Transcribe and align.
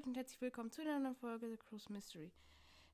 Leute 0.00 0.08
und 0.08 0.16
herzlich 0.16 0.40
willkommen 0.40 0.70
zu 0.70 0.80
einer 0.80 0.98
neuen 0.98 1.14
Folge 1.14 1.50
The 1.50 1.58
Cruise 1.58 1.92
Mystery. 1.92 2.30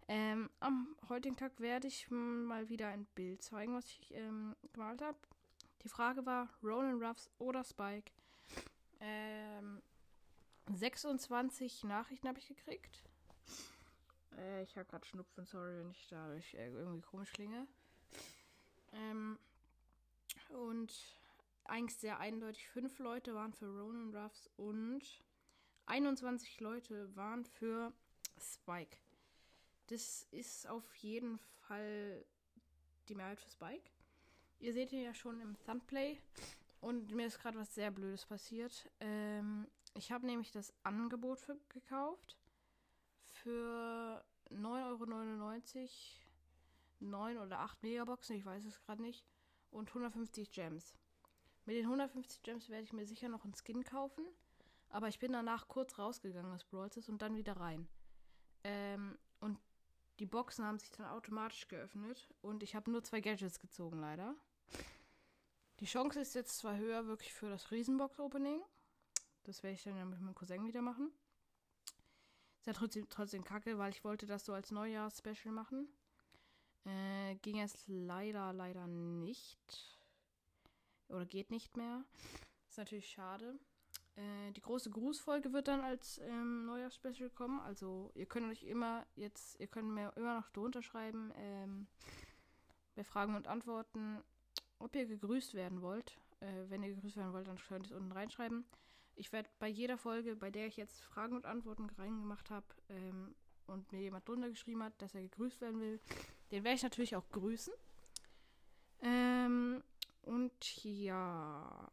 Ähm, 0.08 0.50
am 0.58 0.96
heutigen 1.08 1.36
Tag 1.36 1.60
werde 1.60 1.86
ich 1.86 2.10
mal 2.10 2.68
wieder 2.68 2.88
ein 2.88 3.06
Bild 3.14 3.42
zeigen, 3.42 3.74
was 3.74 3.86
ich 3.86 4.12
ähm, 4.12 4.56
gemalt 4.72 5.00
habe. 5.02 5.16
Die 5.84 5.88
Frage 5.88 6.26
war 6.26 6.48
Ronan 6.64 7.00
Ruffs 7.00 7.30
oder 7.38 7.62
Spike. 7.62 8.10
Ähm, 8.98 9.82
26 10.74 11.84
Nachrichten 11.84 12.26
habe 12.26 12.40
ich 12.40 12.48
gekriegt. 12.48 13.04
Äh, 14.36 14.64
ich 14.64 14.76
habe 14.76 14.88
gerade 14.88 15.06
Schnupfen, 15.06 15.44
sorry, 15.44 15.78
wenn 15.78 15.90
ich 15.90 16.08
dadurch 16.08 16.54
äh, 16.54 16.70
irgendwie 16.70 17.02
komisch 17.02 17.32
klinge. 17.32 17.68
Ähm, 18.92 19.38
und 20.48 20.92
eigentlich 21.66 21.98
sehr 21.98 22.18
eindeutig, 22.18 22.68
fünf 22.68 22.98
Leute 22.98 23.32
waren 23.34 23.52
für 23.52 23.66
Ronan 23.66 24.12
Ruffs 24.12 24.50
und 24.56 25.02
21 25.86 26.60
Leute 26.60 27.14
waren 27.16 27.44
für 27.44 27.92
Spike. 28.38 28.96
Das 29.88 30.26
ist 30.30 30.66
auf 30.68 30.94
jeden 30.96 31.38
Fall 31.38 32.24
die 33.08 33.14
Mehrheit 33.14 33.40
für 33.40 33.50
Spike. 33.50 33.90
Ihr 34.58 34.72
seht 34.72 34.92
ihn 34.92 35.02
ja 35.02 35.14
schon 35.14 35.40
im 35.40 35.56
Thumbplay. 35.64 36.18
Und 36.80 37.12
mir 37.12 37.26
ist 37.26 37.40
gerade 37.40 37.58
was 37.58 37.74
sehr 37.74 37.90
Blödes 37.90 38.26
passiert. 38.26 38.90
Ähm, 39.00 39.66
ich 39.94 40.12
habe 40.12 40.26
nämlich 40.26 40.52
das 40.52 40.72
Angebot 40.82 41.40
für, 41.40 41.56
gekauft. 41.68 42.36
Für 43.42 44.24
9,99 44.50 45.76
Euro. 45.78 45.88
9 46.98 47.38
oder 47.38 47.60
8 47.60 47.82
Megaboxen, 47.82 48.36
ich 48.36 48.44
weiß 48.46 48.64
es 48.64 48.80
gerade 48.80 49.02
nicht. 49.02 49.24
Und 49.70 49.88
150 49.88 50.50
Gems. 50.50 50.94
Mit 51.66 51.76
den 51.76 51.84
150 51.84 52.42
Gems 52.42 52.68
werde 52.70 52.84
ich 52.84 52.92
mir 52.92 53.06
sicher 53.06 53.28
noch 53.28 53.44
einen 53.44 53.54
Skin 53.54 53.84
kaufen. 53.84 54.24
Aber 54.96 55.08
ich 55.08 55.18
bin 55.18 55.32
danach 55.32 55.68
kurz 55.68 55.98
rausgegangen 55.98 56.50
aus 56.54 56.64
Brawl 56.64 56.88
und 57.08 57.20
dann 57.20 57.36
wieder 57.36 57.58
rein. 57.58 57.86
Ähm, 58.64 59.18
und 59.40 59.58
die 60.18 60.24
Boxen 60.24 60.64
haben 60.64 60.78
sich 60.78 60.90
dann 60.90 61.04
automatisch 61.04 61.68
geöffnet. 61.68 62.32
Und 62.40 62.62
ich 62.62 62.74
habe 62.74 62.90
nur 62.90 63.04
zwei 63.04 63.20
Gadgets 63.20 63.60
gezogen, 63.60 64.00
leider. 64.00 64.34
Die 65.80 65.84
Chance 65.84 66.20
ist 66.20 66.34
jetzt 66.34 66.56
zwar 66.56 66.78
höher 66.78 67.06
wirklich 67.06 67.34
für 67.34 67.50
das 67.50 67.70
Riesenbox-Opening. 67.70 68.62
Das 69.42 69.62
werde 69.62 69.74
ich 69.74 69.82
dann 69.82 69.98
ja 69.98 70.04
mit 70.06 70.18
meinem 70.18 70.34
Cousin 70.34 70.66
wieder 70.66 70.80
machen. 70.80 71.12
Ist 72.60 72.66
ja 72.66 72.72
trotzdem, 72.72 73.06
trotzdem 73.10 73.44
kacke, 73.44 73.76
weil 73.76 73.90
ich 73.90 74.02
wollte 74.02 74.24
das 74.24 74.46
so 74.46 74.54
als 74.54 74.70
Neujahrs-Special 74.70 75.52
machen. 75.52 75.90
Äh, 76.86 77.34
ging 77.42 77.60
es 77.60 77.84
leider, 77.86 78.54
leider 78.54 78.86
nicht. 78.86 80.00
Oder 81.08 81.26
geht 81.26 81.50
nicht 81.50 81.76
mehr. 81.76 82.02
Ist 82.70 82.78
natürlich 82.78 83.10
schade. 83.10 83.58
Äh, 84.16 84.52
die 84.52 84.62
große 84.62 84.90
Grußfolge 84.90 85.52
wird 85.52 85.68
dann 85.68 85.80
als 85.80 86.18
ähm, 86.18 86.64
neuer 86.64 86.90
Special 86.90 87.30
kommen. 87.30 87.60
Also 87.60 88.10
ihr 88.14 88.26
könnt 88.26 88.50
euch 88.50 88.64
immer 88.64 89.06
jetzt, 89.14 89.60
ihr 89.60 89.66
könnt 89.66 89.88
mir 89.88 90.12
immer 90.16 90.40
noch 90.40 90.50
drunter 90.50 90.82
schreiben, 90.82 91.32
ähm, 91.36 91.86
bei 92.94 93.04
Fragen 93.04 93.36
und 93.36 93.46
Antworten, 93.46 94.22
ob 94.78 94.96
ihr 94.96 95.06
gegrüßt 95.06 95.54
werden 95.54 95.82
wollt. 95.82 96.18
Äh, 96.40 96.68
wenn 96.68 96.82
ihr 96.82 96.94
gegrüßt 96.94 97.16
werden 97.16 97.32
wollt, 97.32 97.46
dann 97.46 97.58
könnt 97.58 97.86
ihr 97.86 97.92
es 97.92 97.96
unten 97.96 98.12
reinschreiben. 98.12 98.64
Ich 99.16 99.32
werde 99.32 99.48
bei 99.58 99.68
jeder 99.68 99.98
Folge, 99.98 100.36
bei 100.36 100.50
der 100.50 100.66
ich 100.66 100.76
jetzt 100.76 101.00
Fragen 101.00 101.36
und 101.36 101.46
Antworten 101.46 101.88
reingemacht 101.98 102.50
habe 102.50 102.66
ähm, 102.88 103.34
und 103.66 103.90
mir 103.92 104.00
jemand 104.00 104.28
drunter 104.28 104.48
geschrieben 104.48 104.82
hat, 104.82 105.00
dass 105.00 105.14
er 105.14 105.22
gegrüßt 105.22 105.60
werden 105.60 105.80
will, 105.80 106.00
den 106.50 106.64
werde 106.64 106.76
ich 106.76 106.82
natürlich 106.82 107.16
auch 107.16 107.28
grüßen. 107.30 107.72
Ähm, 109.00 109.82
und 110.22 110.84
ja 110.84 111.90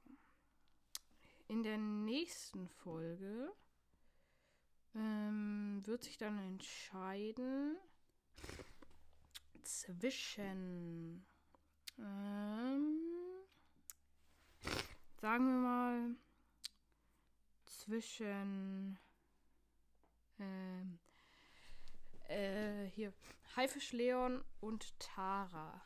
in 1.47 1.63
der 1.63 1.77
nächsten 1.77 2.67
Folge 2.67 3.53
ähm, 4.95 5.81
wird 5.85 6.03
sich 6.03 6.17
dann 6.17 6.37
entscheiden 6.39 7.77
zwischen, 9.63 11.25
ähm, 11.97 12.99
sagen 15.17 15.45
wir 15.45 15.59
mal, 15.59 16.15
zwischen, 17.65 18.99
ähm, 20.39 20.99
äh, 22.27 22.85
hier, 22.85 23.13
Haifisch 23.55 23.91
Leon 23.91 24.43
und 24.59 24.99
Tara. 24.99 25.81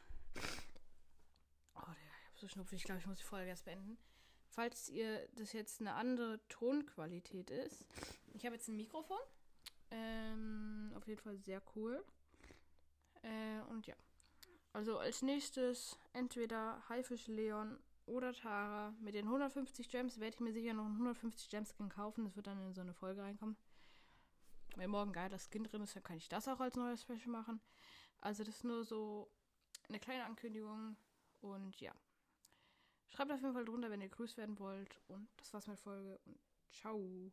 Oh, 1.76 1.82
der, 1.82 1.94
ich 2.22 2.28
hab 2.28 2.38
so 2.38 2.48
schnupfig, 2.48 2.78
ich 2.78 2.86
glaube, 2.86 3.00
ich 3.00 3.08
muss 3.08 3.18
die 3.18 3.24
Folge 3.24 3.50
erst 3.50 3.66
beenden 3.66 3.98
falls 4.50 4.90
ihr 4.90 5.28
das 5.36 5.54
jetzt 5.54 5.82
eine 5.82 5.94
andere 5.94 6.40
Tonqualität 6.50 7.50
ist. 7.50 7.86
Ich 8.34 8.46
habe 8.46 8.56
jetzt 8.56 8.68
ein 8.68 8.78
Mikrofon. 8.78 9.20
Ähm, 9.92 10.92
auf 10.96 11.08
jeden 11.08 11.22
Fall 11.22 11.38
sehr 11.38 11.62
cool. 11.76 12.04
Äh, 13.22 13.62
und 13.70 13.88
ja. 13.88 13.96
Also 14.74 14.98
als 14.98 15.22
nächstes 15.22 15.98
entweder 16.14 16.88
Haifisch 16.90 17.28
Leon 17.28 17.80
oder 18.08 18.34
Tara. 18.34 18.94
Mit 19.00 19.14
den 19.14 19.26
150 19.26 19.90
Gems 19.90 20.20
werde 20.20 20.36
ich 20.36 20.40
mir 20.40 20.54
sicher 20.54 20.74
noch 20.74 20.86
einen 20.86 20.94
150 20.94 21.50
Gems 21.50 21.74
Skin 21.76 21.90
kaufen. 21.90 22.26
Das 22.26 22.36
wird 22.36 22.48
dann 22.48 22.62
in 22.62 22.74
so 22.74 22.82
eine 22.82 22.94
Folge 22.94 23.22
reinkommen. 23.22 23.58
Wenn 24.76 24.90
morgen 24.90 25.14
geil 25.14 25.30
das 25.30 25.50
Skin 25.50 25.64
drin 25.64 25.82
ist, 25.82 25.96
dann 25.96 26.04
kann 26.04 26.18
ich 26.18 26.30
das 26.30 26.48
auch 26.48 26.60
als 26.60 26.76
neues 26.76 27.02
Special 27.02 27.28
machen. 27.28 27.62
Also 28.22 28.44
das 28.44 28.58
ist 28.58 28.64
nur 28.64 28.84
so 28.84 29.32
eine 29.88 30.00
kleine 30.00 30.26
Ankündigung. 30.26 30.96
Und 31.42 31.80
ja. 31.80 31.94
Schreibt 33.10 33.32
auf 33.32 33.42
jeden 33.42 33.54
Fall 33.54 33.66
drunter, 33.66 33.90
wenn 33.90 34.02
ihr 34.02 34.10
grüßt 34.10 34.38
werden 34.38 34.60
wollt. 34.60 35.02
Und 35.08 35.28
das 35.38 35.54
war's 35.54 35.68
mit 35.68 35.80
Folge. 35.80 36.20
Und 36.26 36.38
ciao. 36.72 37.32